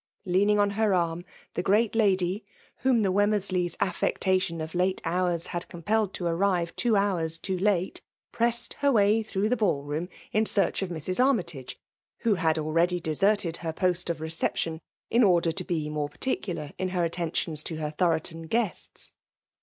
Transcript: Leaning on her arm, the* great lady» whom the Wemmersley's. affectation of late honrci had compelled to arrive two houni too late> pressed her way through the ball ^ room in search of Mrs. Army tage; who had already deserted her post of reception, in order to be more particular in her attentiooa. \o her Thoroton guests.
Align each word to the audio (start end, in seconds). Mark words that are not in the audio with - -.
Leaning 0.25 0.57
on 0.57 0.71
her 0.71 0.95
arm, 0.95 1.23
the* 1.53 1.61
great 1.61 1.93
lady» 1.93 2.43
whom 2.77 3.03
the 3.03 3.11
Wemmersley's. 3.11 3.77
affectation 3.79 4.59
of 4.59 4.73
late 4.73 4.99
honrci 5.05 5.45
had 5.49 5.67
compelled 5.67 6.11
to 6.15 6.25
arrive 6.25 6.75
two 6.75 6.93
houni 6.93 7.39
too 7.39 7.55
late> 7.59 8.01
pressed 8.31 8.73
her 8.79 8.91
way 8.91 9.21
through 9.21 9.47
the 9.47 9.55
ball 9.55 9.83
^ 9.85 9.87
room 9.87 10.09
in 10.31 10.47
search 10.47 10.81
of 10.81 10.89
Mrs. 10.89 11.23
Army 11.23 11.43
tage; 11.43 11.79
who 12.21 12.33
had 12.33 12.57
already 12.57 12.99
deserted 12.99 13.57
her 13.57 13.73
post 13.73 14.09
of 14.09 14.19
reception, 14.21 14.81
in 15.11 15.23
order 15.23 15.51
to 15.51 15.63
be 15.63 15.87
more 15.87 16.09
particular 16.09 16.71
in 16.79 16.89
her 16.89 17.07
attentiooa. 17.07 17.71
\o 17.71 17.79
her 17.79 17.91
Thoroton 17.91 18.49
guests. 18.49 19.13